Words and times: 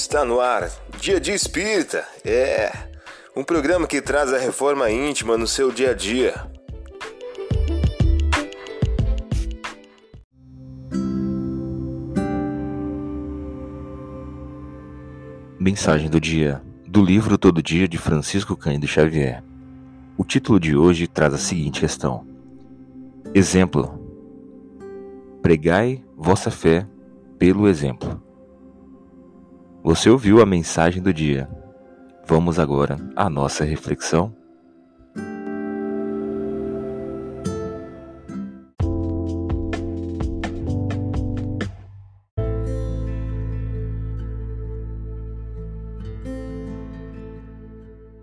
Está 0.00 0.24
no 0.24 0.38
ar, 0.38 0.70
Dia 1.00 1.18
de 1.18 1.32
Espírita. 1.32 2.06
É 2.24 2.70
um 3.34 3.42
programa 3.42 3.84
que 3.84 4.00
traz 4.00 4.32
a 4.32 4.38
reforma 4.38 4.88
íntima 4.88 5.36
no 5.36 5.44
seu 5.44 5.72
dia 5.72 5.90
a 5.90 5.92
dia. 5.92 6.34
Mensagem 15.58 16.08
do 16.08 16.20
dia 16.20 16.62
do 16.86 17.04
livro 17.04 17.36
Todo 17.36 17.60
Dia 17.60 17.88
de 17.88 17.98
Francisco 17.98 18.56
Cândido 18.56 18.86
Xavier. 18.86 19.42
O 20.16 20.24
título 20.24 20.60
de 20.60 20.76
hoje 20.76 21.08
traz 21.08 21.34
a 21.34 21.38
seguinte 21.38 21.80
questão: 21.80 22.24
Exemplo. 23.34 24.00
Pregai 25.42 26.04
vossa 26.16 26.52
fé 26.52 26.86
pelo 27.36 27.66
exemplo. 27.66 28.07
Você 29.82 30.10
ouviu 30.10 30.42
a 30.42 30.46
mensagem 30.46 31.00
do 31.00 31.14
dia. 31.14 31.48
Vamos 32.26 32.58
agora 32.58 32.98
à 33.14 33.30
nossa 33.30 33.64
reflexão. 33.64 34.34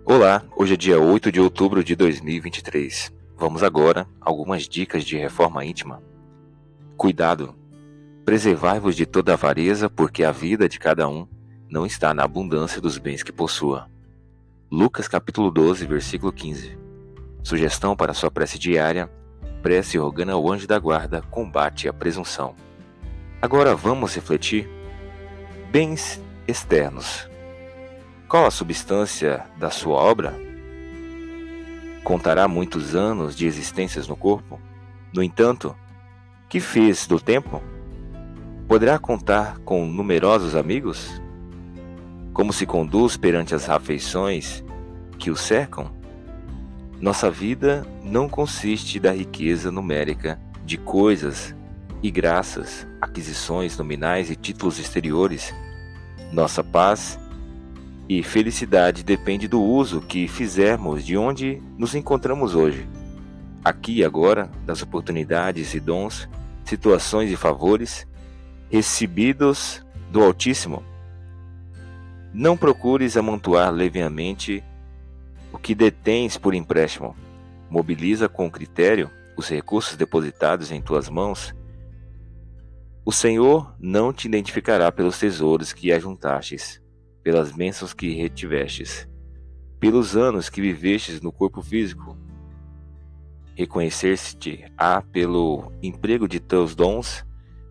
Olá, 0.04 0.44
hoje 0.54 0.74
é 0.74 0.76
dia 0.76 1.00
8 1.00 1.32
de 1.32 1.40
outubro 1.40 1.82
de 1.82 1.96
2023. 1.96 3.10
Vamos 3.34 3.62
agora 3.62 4.06
algumas 4.20 4.68
dicas 4.68 5.04
de 5.04 5.16
reforma 5.16 5.64
íntima. 5.64 6.02
Cuidado! 6.98 7.54
Preservai-vos 8.26 8.94
de 8.94 9.06
toda 9.06 9.32
avareza, 9.32 9.88
porque 9.88 10.22
a 10.22 10.32
vida 10.32 10.68
de 10.68 10.78
cada 10.78 11.08
um 11.08 11.26
não 11.68 11.84
está 11.84 12.14
na 12.14 12.24
abundância 12.24 12.80
dos 12.80 12.98
bens 12.98 13.22
que 13.22 13.32
possua. 13.32 13.88
Lucas 14.70 15.08
capítulo 15.08 15.50
12, 15.50 15.84
versículo 15.86 16.32
15. 16.32 16.78
Sugestão 17.42 17.96
para 17.96 18.14
sua 18.14 18.30
prece 18.30 18.58
diária: 18.58 19.10
prece 19.62 19.98
rogando 19.98 20.32
ao 20.32 20.50
anjo 20.50 20.66
da 20.66 20.78
guarda, 20.78 21.22
combate 21.22 21.88
a 21.88 21.92
presunção. 21.92 22.54
Agora 23.40 23.74
vamos 23.74 24.14
refletir. 24.14 24.68
Bens 25.70 26.22
externos. 26.48 27.28
Qual 28.28 28.46
a 28.46 28.50
substância 28.50 29.44
da 29.58 29.70
sua 29.70 29.96
obra? 29.96 30.34
Contará 32.02 32.46
muitos 32.48 32.94
anos 32.94 33.36
de 33.36 33.46
existências 33.46 34.08
no 34.08 34.16
corpo? 34.16 34.60
No 35.12 35.22
entanto, 35.22 35.76
que 36.48 36.60
fez 36.60 37.06
do 37.06 37.20
tempo? 37.20 37.62
Poderá 38.68 38.98
contar 38.98 39.58
com 39.58 39.86
numerosos 39.86 40.54
amigos? 40.54 41.20
Como 42.36 42.52
se 42.52 42.66
conduz 42.66 43.16
perante 43.16 43.54
as 43.54 43.66
afeições 43.66 44.62
que 45.18 45.30
o 45.30 45.36
cercam? 45.36 45.90
Nossa 47.00 47.30
vida 47.30 47.86
não 48.04 48.28
consiste 48.28 49.00
da 49.00 49.10
riqueza 49.10 49.70
numérica 49.70 50.38
de 50.62 50.76
coisas 50.76 51.54
e 52.02 52.10
graças, 52.10 52.86
aquisições 53.00 53.78
nominais 53.78 54.30
e 54.30 54.36
títulos 54.36 54.78
exteriores. 54.78 55.54
Nossa 56.30 56.62
paz 56.62 57.18
e 58.06 58.22
felicidade 58.22 59.02
depende 59.02 59.48
do 59.48 59.62
uso 59.62 60.02
que 60.02 60.28
fizermos 60.28 61.06
de 61.06 61.16
onde 61.16 61.62
nos 61.78 61.94
encontramos 61.94 62.54
hoje. 62.54 62.86
Aqui 63.64 64.00
e 64.00 64.04
agora, 64.04 64.50
das 64.66 64.82
oportunidades 64.82 65.72
e 65.72 65.80
dons, 65.80 66.28
situações 66.66 67.30
e 67.30 67.34
favores 67.34 68.06
recebidos 68.70 69.82
do 70.12 70.22
Altíssimo. 70.22 70.82
Não 72.38 72.54
procures 72.54 73.16
amontoar 73.16 73.72
leviamente 73.72 74.62
o 75.50 75.56
que 75.56 75.74
detens 75.74 76.36
por 76.36 76.52
empréstimo. 76.52 77.16
Mobiliza 77.70 78.28
com 78.28 78.50
critério 78.50 79.10
os 79.38 79.48
recursos 79.48 79.96
depositados 79.96 80.70
em 80.70 80.82
tuas 80.82 81.08
mãos. 81.08 81.54
O 83.06 83.10
Senhor 83.10 83.74
não 83.80 84.12
te 84.12 84.28
identificará 84.28 84.92
pelos 84.92 85.18
tesouros 85.18 85.72
que 85.72 85.90
ajuntastes 85.90 86.78
pelas 87.22 87.52
bênçãos 87.52 87.94
que 87.94 88.14
retivestes, 88.14 89.08
pelos 89.80 90.14
anos 90.14 90.50
que 90.50 90.60
vivestes 90.60 91.22
no 91.22 91.32
corpo 91.32 91.62
físico. 91.62 92.18
Reconhecer-te 93.54 94.70
á 94.76 95.00
pelo 95.00 95.72
emprego 95.82 96.28
de 96.28 96.38
teus 96.38 96.74
dons, 96.74 97.24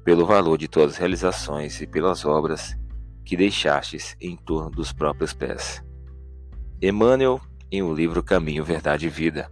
pelo 0.03 0.25
valor 0.25 0.57
de 0.57 0.67
tuas 0.67 0.97
realizações 0.97 1.79
e 1.81 1.85
pelas 1.85 2.25
obras 2.25 2.75
que 3.25 3.35
deixastes 3.35 4.15
em 4.21 4.37
torno 4.37 4.69
dos 4.69 4.93
próprios 4.93 5.33
pés. 5.33 5.83
Emmanuel, 6.81 7.41
em 7.71 7.81
o 7.81 7.87
um 7.87 7.93
livro 7.93 8.21
Caminho, 8.21 8.63
Verdade 8.63 9.07
e 9.07 9.09
Vida. 9.09 9.51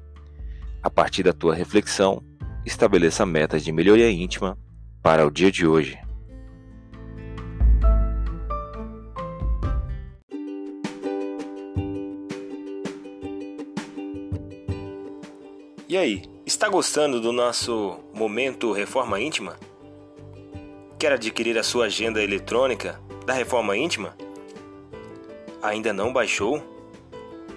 A 0.82 0.90
partir 0.90 1.24
da 1.24 1.34
tua 1.34 1.56
reflexão, 1.56 2.24
estabeleça 2.64 3.26
metas 3.26 3.64
de 3.64 3.72
melhoria 3.72 4.10
íntima 4.12 4.58
para 5.02 5.26
o 5.26 5.32
dia 5.32 5.52
de 5.52 5.66
hoje. 5.66 5.98
E 15.90 15.98
aí, 15.98 16.24
está 16.46 16.68
gostando 16.70 17.22
do 17.22 17.32
nosso 17.32 18.00
momento 18.14 18.72
Reforma 18.72 19.20
Íntima? 19.20 19.56
Quer 20.98 21.14
adquirir 21.14 21.58
a 21.58 21.64
sua 21.64 21.86
agenda 21.86 22.24
eletrônica 22.24 23.00
da 23.26 23.34
Reforma 23.34 23.76
Íntima? 23.78 24.16
Ainda 25.62 25.94
não 25.94 26.12
baixou? 26.12 26.62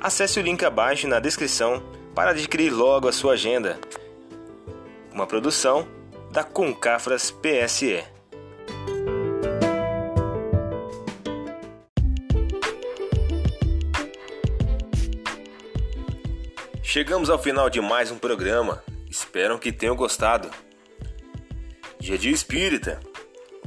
Acesse 0.00 0.38
o 0.38 0.42
link 0.42 0.64
abaixo 0.64 1.08
na 1.08 1.18
descrição 1.18 1.82
para 2.14 2.30
adquirir 2.30 2.70
logo 2.70 3.08
a 3.08 3.12
sua 3.12 3.32
agenda. 3.32 3.78
Uma 5.12 5.26
produção 5.26 5.86
da 6.30 6.44
Concafras 6.44 7.30
PSE. 7.30 8.04
Chegamos 16.82 17.28
ao 17.28 17.38
final 17.38 17.68
de 17.68 17.80
mais 17.80 18.10
um 18.10 18.18
programa. 18.18 18.82
Espero 19.10 19.58
que 19.58 19.72
tenham 19.72 19.96
gostado. 19.96 20.50
Dia 21.98 22.16
Dia 22.16 22.32
Espírita, 22.32 23.00